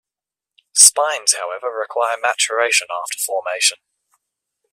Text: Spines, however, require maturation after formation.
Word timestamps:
Spines, 0.73 1.35
however, 1.37 1.67
require 1.69 2.17
maturation 2.19 2.87
after 2.89 3.19
formation. 3.19 3.77